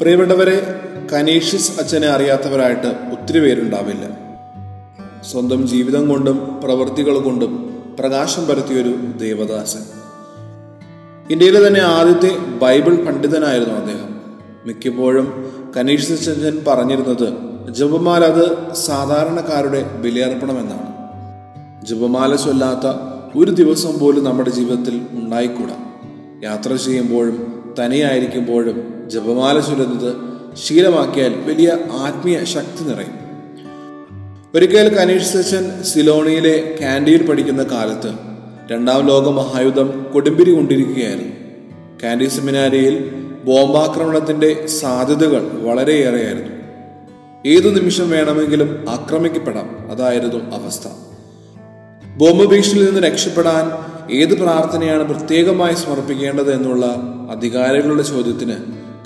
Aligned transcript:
പ്രിയപ്പെട്ടവരെ 0.00 0.80
കനീഷ്യസ് 1.12 1.80
അച്ഛനെ 1.80 2.08
അറിയാത്തവരായിട്ട് 2.08 2.86
ഒത്തിരി 2.86 3.40
പേരുണ്ടാവില്ല. 3.40 4.06
സ്വന്തം 5.30 5.68
ജീവിതം 5.68 6.08
കൊണ്ടും 6.08 6.60
പ്രവൃത്തികൾ 6.64 7.18
കൊണ്ടും 7.18 7.82
പ്രകാശം 7.98 8.46
പരത്തിയൊരു 8.46 8.94
ദേവദാസൻ. 9.20 9.80
ഇന്ത്യയിലെ 11.30 11.66
തന്നെ 11.66 11.80
ആദ്യത്തെ 11.80 12.38
ബൈബിൾ 12.38 12.94
പണ്ഡിതനായിരുന്നു 12.94 13.74
അദ്ദേഹം. 13.74 14.20
മിക്കപ്പോഴും 14.66 15.52
കനീഷ് 15.76 16.12
അച്ഛൻ 16.12 16.64
പറഞ്ഞിരുന്നത് 16.68 17.32
ജപമാല 17.72 18.24
അത് 18.24 18.74
സാധാരണക്കാരുടെ 18.74 19.82
ബലിയർപ്പണം 19.82 20.58
എന്നാണ് 20.60 20.94
ജപമാല 21.86 22.36
ചൊല്ലാത്ത 22.36 22.86
ഒരു 23.38 23.50
ദിവസം 23.50 23.98
പോലും 23.98 24.24
നമ്മുടെ 24.24 24.50
ജീവിതത്തിൽ 24.50 25.00
ഉണ്ടായിക്കൂടാ. 25.12 25.76
യാത്ര 26.44 26.74
ചെയ്യുമ്പോഴും 26.74 27.63
തനിയായിരിക്കുമ്പോഴും 27.80 29.04
ജപമാല 29.06 29.60
ചൊല്ലുന്നത് 29.60 30.16
ശീലമാക്കിയാൽ 30.56 31.34
വലിയ 31.34 31.76
ആത്മീയ 31.92 32.44
ശക്തി 32.44 32.84
നിറയും. 32.84 33.24
ഒരിക്കൽ 34.54 34.94
കനീഷ് 34.94 35.24
സച്ചൻ 35.24 35.82
സിലോണിയിലെ 35.82 36.78
കാൻഡിയിൽ 36.80 37.26
പഠിക്കുന്ന 37.26 37.62
കാലത്ത് 37.62 38.14
രണ്ടാം 38.70 39.06
ലോക 39.06 39.28
മഹായുദ്ധം 39.28 40.06
കൊടുമ്പിരി 40.14 40.50
കൊണ്ടിരിക്കുകയായിരുന്നു. 40.50 41.34
കാൻഡി 42.02 42.24
സെമിനാരിയിൽ 42.24 43.10
ബോംബാക്രമണത്തിന്റെ 43.44 44.66
സാധ്യതകൾ 44.66 45.50
വളരെയേറെയായിരുന്നു. 45.62 46.54
ഏതു 47.46 47.68
നിമിഷം 47.68 48.10
വേണമെങ്കിലും 48.10 48.84
ആക്രമിക്കപ്പെടാം 48.88 49.90
അതായിരുന്നു 49.90 50.54
അവസ്ഥ. 50.54 50.88
ബോംബ് 52.16 52.44
ഭീഷണിയിൽ 52.44 52.84
നിന്ന് 52.84 53.00
രക്ഷപ്പെടാൻ 53.00 53.93
ഏത് 54.10 54.38
പ്രാർത്ഥനയാണ് 54.38 55.08
പ്രത്യേകമായി 55.08 55.74
സമർപ്പിക്കേണ്ടത് 55.74 56.54
എന്നുള്ള 56.54 56.86
അധികാരികളുടെ 57.30 58.02
ചോദ്യത്തിന് 58.02 58.56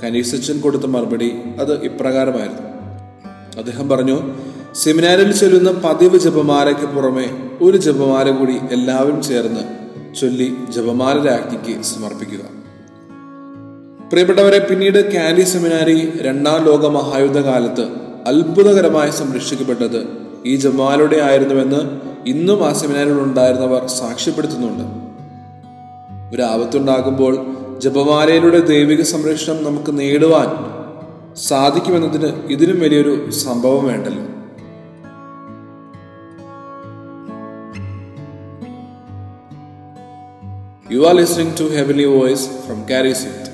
കനീസച്ചൻ 0.04 0.60
കൊടുത്ത 0.60 0.82
മറുപടി 0.82 1.32
അത് 1.60 1.84
ഇപ്രകാരമായിരുന്നു. 1.84 2.62
അദ്ദേഹം 3.58 3.88
പറഞ്ഞു 3.88 4.20
സെമിനാരിൽ 4.74 5.32
ചൊല്ലുന്ന 5.32 5.70
പതിവ് 5.84 6.18
ജപമാലയ്ക്ക് 6.18 6.82
പുറമെ 6.82 7.30
ഒരു 7.62 7.76
ജപമാല 7.76 8.30
കൂടി 8.30 8.56
എല്ലാവരും 8.72 9.22
ചേർന്ന് 9.22 9.60
ചൊല്ലി 10.14 10.54
ജപമാല 10.70 11.22
രാജ്ഞിക്ക് 11.22 11.82
സമർപ്പിക്കുക. 11.82 12.40
പ്രിയപ്പെട്ടവരെ 14.12 14.58
പിന്നീട് 14.58 15.14
കാലി 15.14 15.42
സെമിനാരി 15.42 16.18
രണ്ടാം 16.22 16.64
ലോക 16.64 16.86
മഹായുദ്ധ 16.86 17.38
കാലത്ത് 17.38 17.88
അത്ഭുതകരമായി 18.26 19.10
സംരക്ഷിക്കപ്പെട്ടത് 19.10 20.27
ഈ 20.46 20.56
ജമാലുടെ 20.56 21.18
ആയിരുന്നുവെന്ന് 21.20 21.80
ഇന്നും 22.26 22.68
ആ 22.68 22.72
സെമിനാരിൽ 22.72 23.18
ഉണ്ടായിരുന്നവർ 23.20 23.86
സാക്ഷ്യപ്പെടുത്തുന്നുണ്ട് 23.88 24.84
ഒരു 26.34 26.42
ആപത്തുണ്ടാകുമ്പോൾ 26.42 27.34
ജപമാലയിലൂടെ 27.78 28.60
ദൈവിക 28.66 29.02
സംരക്ഷണം 29.02 29.64
നമുക്ക് 29.64 29.98
നേടുവാൻ 29.98 30.48
സാധിക്കുമെന്നതിന് 31.36 32.30
ഇതിനും 32.48 32.80
വലിയൊരു 32.80 33.30
സംഭവം 33.30 33.84
വേണ്ടല്ലോ 33.84 34.24
you 40.92 41.00
are 41.06 41.14
listening 41.14 41.54
to 41.60 41.64
heavily 41.64 42.04
voice 42.04 42.48
from 42.66 42.80
Carrie 42.90 43.14
Sith. 43.14 43.47